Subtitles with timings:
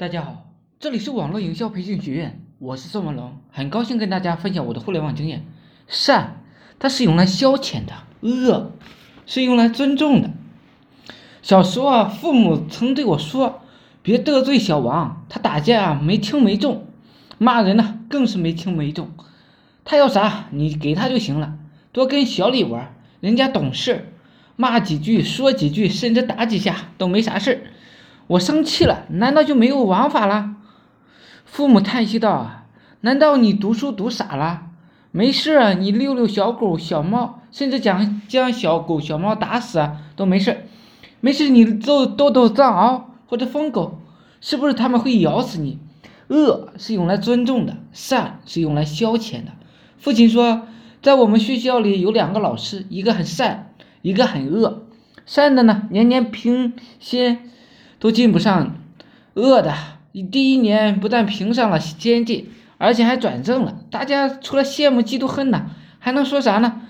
[0.00, 5.44] 大家好，这里是网络营销培训学院，我是宋文龙，很高兴跟大家分享我的互联网经验。
[5.88, 6.42] 善，
[6.78, 7.92] 它是用来消遣的；
[8.22, 8.72] 恶，
[9.26, 10.30] 是用来尊重的。
[11.42, 13.60] 小时候啊，父母曾对我说
[14.00, 16.86] ：“别得罪小王，他打架没轻没重，
[17.36, 19.10] 骂人呢更是没轻没重。
[19.84, 21.58] 他要啥你给他就行了，
[21.92, 24.14] 多跟小李玩，人家懂事，
[24.56, 27.60] 骂几句说几句，甚至打几下都没啥事儿。”
[28.30, 30.54] 我生气了，难道就没有王法了？
[31.44, 32.66] 父母叹息道：“啊，
[33.00, 34.68] 难道你读书读傻了？
[35.10, 40.64] 没事，你遛遛小狗小猫，甚至将将小狗小猫打死啊，都没事。
[41.18, 43.98] 没事，你揍逗逗藏獒或者疯狗，
[44.40, 45.80] 是不是他们会咬死你？
[46.28, 49.50] 恶是用来尊重的，善是用来消遣的。
[49.98, 50.68] 父亲说，
[51.02, 54.84] 在我们学校里有两个老师，一个很善，一个很恶。
[55.26, 57.46] 善的呢，年年评先。”
[58.00, 58.76] 都进不上，
[59.34, 59.72] 饿的，
[60.12, 63.78] 你第一年不但评上了先进，而且还转正了。
[63.90, 65.66] 大家除了羡慕、嫉妒、恨呐，
[65.98, 66.82] 还能说啥呢？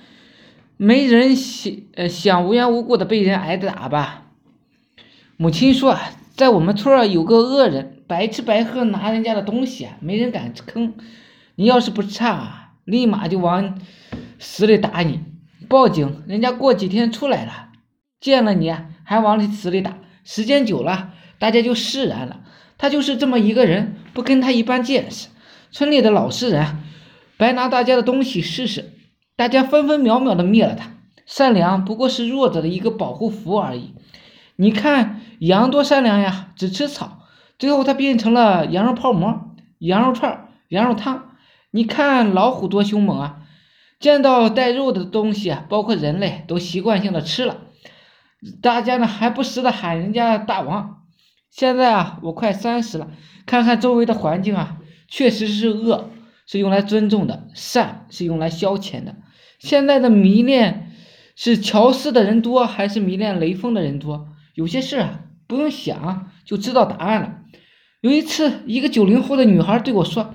[0.77, 4.23] 没人想，呃，想无缘无故的被人挨打吧？
[5.37, 5.99] 母亲说，
[6.37, 10.93] 在我们村儿有个恶人，白吃白喝拿人家的东西，没人敢吭。
[11.57, 12.51] 你要是不唱，
[12.85, 13.79] 立马就往
[14.39, 15.21] 死里打你。
[15.69, 17.69] 报警，人家过几天出来了，
[18.21, 19.99] 见了你还往死里打。
[20.25, 22.41] 时间久了，大家就释然了。
[22.79, 25.29] 他就是这么一个人，不跟他一般见识。
[25.71, 26.79] 村里的老实人，
[27.37, 28.93] 白拿大家的东西试试，
[29.37, 30.93] 大家分分秒秒的灭了他。
[31.27, 33.95] 善良不过是弱者的一个保护符而已。
[34.57, 37.23] 你看羊多善良呀，只吃草，
[37.59, 41.37] 最后它变成了羊肉泡馍、羊肉串、羊肉汤。
[41.71, 43.37] 你看老虎多凶猛啊，
[44.01, 47.59] 见到带肉的东西啊，包括人类，都习惯性的吃了。
[48.63, 51.03] 大家呢还不时的喊人家大王。
[51.51, 53.11] 现在啊，我快三十了，
[53.45, 56.11] 看看周围的环境啊，确实是恶
[56.47, 59.17] 是用来尊重的，善是用来消遣的。
[59.59, 60.93] 现在的迷恋
[61.35, 64.29] 是乔斯的人多，还是迷恋雷锋的人多？
[64.55, 67.35] 有些事啊，不用想就知道答案了。
[68.01, 70.35] 有一次，一个九零后的女孩对我说：“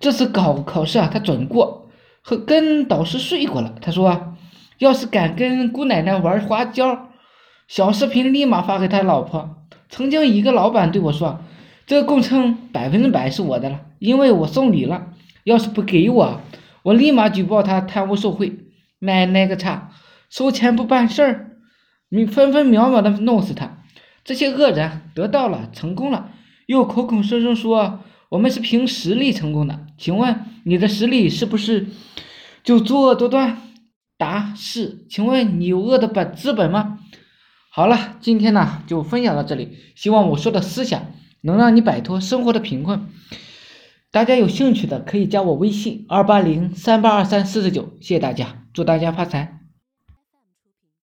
[0.00, 1.90] 这次考考试啊，她准过，
[2.22, 4.34] 和跟导师睡过了。”她说
[4.78, 7.10] ：“要是敢跟姑奶奶玩花椒。”
[7.68, 9.56] 小视频立马发给他老婆。
[9.88, 11.40] 曾经一个老板对我说
[11.86, 15.08] ：“这个工程百分之百是我的了，因为我送礼了。
[15.44, 16.40] 要是不给我，
[16.82, 18.66] 我立马举报他贪污受贿。
[18.98, 19.90] 奶奶个叉，
[20.28, 21.50] 收钱不办事儿，
[22.08, 23.78] 你分分秒秒的弄死他。
[24.24, 26.30] 这些恶人得到了成功了，
[26.66, 28.00] 又口口声声说
[28.30, 29.86] 我们是凭实力成功的。
[29.98, 31.86] 请问你的实力是不是
[32.64, 33.58] 就作恶多端？
[34.18, 35.04] 答是。
[35.08, 37.00] 请问你有恶的本资本吗？”
[37.76, 43.08] 好了，今天呢就分享到这里，希望我说的思想能让你摆脱生活的贫困。
[44.10, 49.55] 大家有兴趣的可以加我微信二八零三八二三四四九，谢谢大家，祝大家发财。